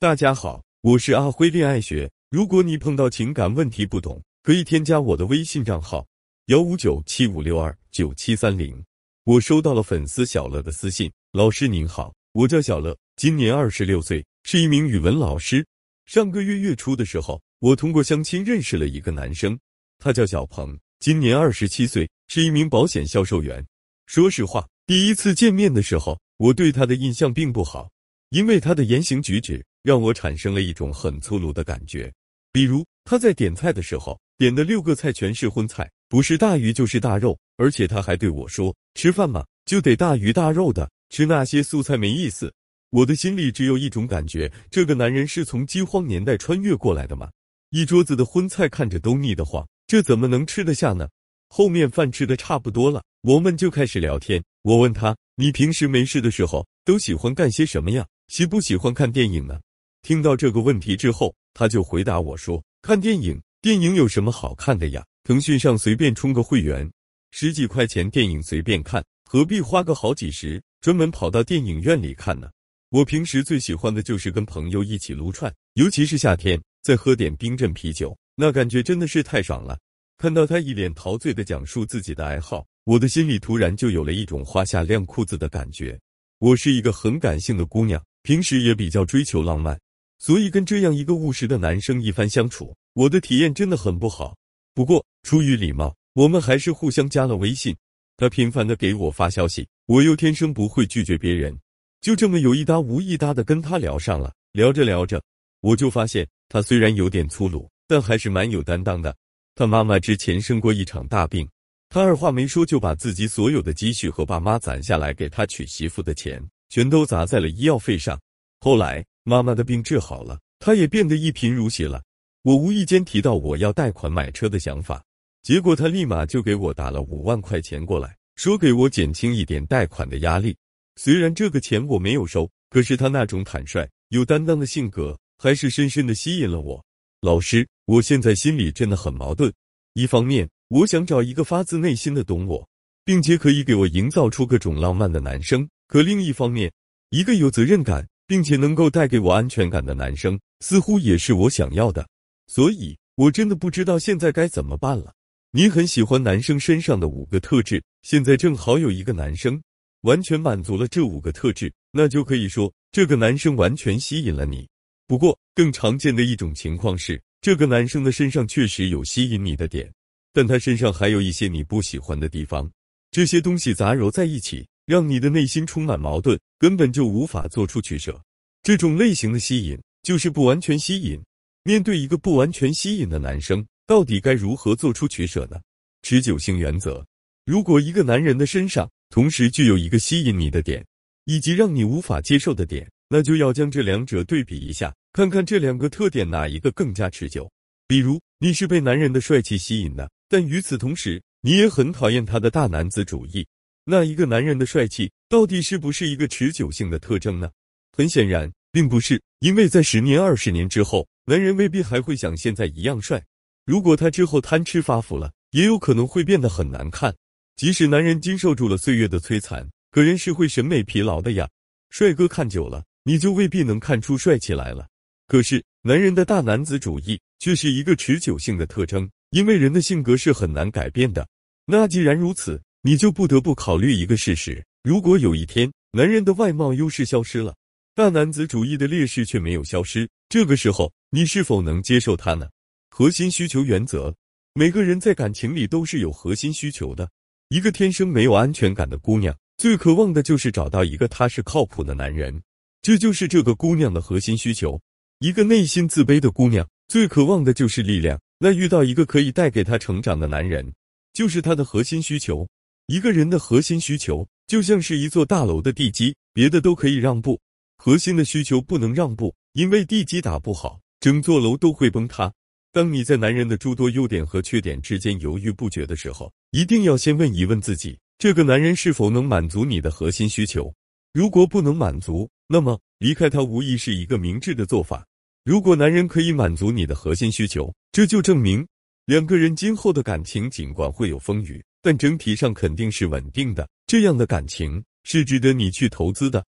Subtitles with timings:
[0.00, 2.08] 大家好，我是阿辉恋爱学。
[2.30, 6.06] 如果你碰到情感问题不懂，可以添加我的微信账号
[6.46, 8.80] 幺五九七五六二九七三零。
[9.24, 15.66] 我收到了粉丝小乐的私信，老师您好，我叫小乐，今年二十六岁，是一名语文老师。
[16.06, 19.58] 上个月月初的时候，我通过相亲认识了一个男生，
[19.98, 23.66] 他叫小鹏，今年二十七岁，是一名保险销售员。
[24.06, 27.90] 说实话，第一次见面的时候，我对他的印象并不好，
[28.30, 32.12] 因为他的言行举止让我产生了一种很粗鲁的感觉。
[32.52, 42.52] 比如他在点菜的时候，点的六个菜全是荤菜，不是大鱼就是大肉，而且他还对我说：“吃饭嘛，就得大鱼大肉的，吃那些素菜没意思。”
[42.92, 47.30] 我的心里只有一种感觉：这个男人是从饥荒年代穿越过来的吗？
[47.70, 51.08] 一桌子的荤菜看着都腻得慌，这怎么能吃得下呢？
[51.48, 54.44] 后面饭吃的差不多了，我们就开始聊天。
[54.60, 58.06] 我问他：“你平时没事的时候都喜欢干些什么呀？
[58.26, 59.58] 喜不喜欢看电影呢？”
[60.02, 65.04] 听到这个问题之后，他就回答我说：“看电影，电影有什么好看的呀？
[65.24, 66.90] 腾讯上随便充个会员，
[67.32, 72.48] 十几块钱电影随便看，何必花个好几十，专门跑到电影院里看呢？”
[72.90, 79.78] 我平时最喜欢的就是跟朋友一起撸串，尤其是夏天，再喝点冰镇啤酒，那感觉真的是太爽了。
[80.16, 86.00] 看到他一脸陶醉的讲述自己的爱好，我的心里突然就有了一种花下晾裤子的感觉。
[86.38, 89.78] 我是一个很感性的姑娘，平时也比较追求浪漫，
[90.18, 94.36] 所以跟这样一个务实的男生一番相处，我的体验真的很不好。
[94.74, 97.76] 不过出于礼貌，我们还是互相加了微信。
[98.16, 101.56] 他频繁的给我发消息，我又天生不会拒绝别人，
[102.00, 104.34] 就这么有一搭无一搭的跟他聊上了。
[104.52, 105.22] 聊着聊着，
[105.60, 109.14] 我就发现他虽然有点粗鲁，但还是蛮有担当的。
[109.54, 111.48] 他妈妈之前生过一场大病，
[111.88, 118.18] 他二话没说就把自己所有的积蓄和爸妈攒下来给他娶媳妇的钱，全都砸在了医药费上。
[118.60, 122.02] 后来妈妈的病治好了，他也变得一贫如洗了。
[122.44, 125.04] 我无意间提到我要贷款买车的想法，
[125.42, 130.56] 结果他立马就给我打了五万块钱过来，说给我减轻一点贷款的压力。
[130.96, 136.82] 虽然这个钱我没有收，可是他那种坦率有担当的性格，还是深深的吸引了我。
[137.20, 139.52] 老师，我现在心里真的很矛盾。
[139.92, 142.66] 一方面，我想找一个发自内心的懂我，
[143.04, 146.72] 并且可以给我营造出各种浪漫的男生；可另一方面，
[147.10, 152.06] 一个有责任感并且能够带给我安全感的男生，似乎也是我想要的。
[152.46, 155.14] 所以，我真的不知道现在该怎么办了。
[155.50, 159.60] 你很喜欢男生身上的五个特质，现在正好有一个男生
[160.02, 164.68] 完全满足了这五个特质，那就可以说这个男生完全吸引了你。
[165.06, 169.90] 不过，更常见的一种情况是，这个男生的身上确实有吸引你的点，
[170.34, 172.70] 但他身上还有一些你不喜欢的地方。
[173.10, 178.18] 这些东西杂糅在一起，让你的内心充满矛盾，根本就无法做出取舍。
[178.62, 181.22] 这种类型的吸引就是不完全吸引。
[181.62, 185.60] 面对一个不完全吸引的男生，到底该如何做出取舍呢？
[186.00, 187.04] 持久性原则：
[187.44, 190.82] 如果一个男人的身上同时具有一个吸引你的点，
[191.26, 192.90] 以及让你无法接受的点。
[193.10, 197.46] 那就要将这两者对比一下，看看这两个特点哪一个更加持久。
[197.86, 203.46] 比如，你是被男人的帅气吸引的，但与此同时，你也很讨厌他的大男子主义。
[203.90, 207.50] 那一个男人的帅气到底是不是一个持久性的特征呢？
[207.96, 213.24] 很显然，并不是，因为在十年、二十年之后，男人未必还会像现在一样帅。
[213.64, 217.14] 如果他之后贪吃发福了，也有可能会变得很难看。
[217.56, 221.48] 即使男人经受住了岁月的摧残，可人是会审美疲劳的呀。
[221.88, 222.84] 帅哥看久了。
[223.04, 224.86] 你就未必能看出帅气来了。
[225.28, 231.26] 可是，男人的大男子主义却是一个持久性的特征，因为人的性格是很难改变的。
[231.64, 237.54] 那既然如此，你就不得不考虑一个事实：如果有一天男人的外貌优势消失了，
[237.94, 242.48] 大男子主义的劣势却没有消失，这个时候你是否能接受他呢？
[242.90, 244.14] 核心需求原则：
[244.54, 247.08] 每个人在感情里都是有核心需求的。
[247.48, 252.40] 一个天生没有安全感的姑娘，最渴望的就是找到一个踏实靠谱的男人。
[252.80, 254.80] 这就是这个姑娘的核心需求。
[255.18, 258.20] 一个内心自卑的姑娘，最渴望的就是力量。
[258.38, 260.72] 那遇到一个可以带给她成长的男人，
[261.12, 262.46] 就是她的核心需求。
[262.88, 267.38] 一个人的核心需求，就像是一座大楼的地基，别的都可以让步，
[267.76, 272.32] 核心的需求不能让步，因为地基打不好，整座楼都会崩塌。
[272.72, 280.72] 当你在男人的诸多优点和缺点之间犹豫不决的时候，一定要先问一问自己：这个男人是否能满足你的核心需求？
[281.12, 285.06] 如果不能满足，那么离开他无疑是一个明智的做法。
[285.44, 288.66] 如果男人可以满足你的核心需求，这就证明
[289.04, 293.68] 两个人今后的感情尽管会有风雨，但整体上肯定是稳定的。
[293.86, 296.44] 这样的感情是值得你去投资的。